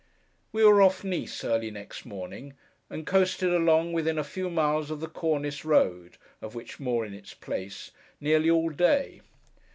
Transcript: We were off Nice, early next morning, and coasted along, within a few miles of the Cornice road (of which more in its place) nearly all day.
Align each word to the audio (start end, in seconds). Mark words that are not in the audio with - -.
We 0.51 0.63
were 0.65 0.81
off 0.81 1.03
Nice, 1.03 1.43
early 1.43 1.69
next 1.69 2.07
morning, 2.07 2.53
and 2.89 3.05
coasted 3.05 3.53
along, 3.53 3.93
within 3.93 4.17
a 4.17 4.23
few 4.23 4.49
miles 4.49 4.89
of 4.89 4.99
the 4.99 5.05
Cornice 5.07 5.63
road 5.63 6.17
(of 6.41 6.55
which 6.55 6.79
more 6.79 7.05
in 7.05 7.13
its 7.13 7.35
place) 7.35 7.91
nearly 8.19 8.49
all 8.49 8.69
day. 8.71 9.21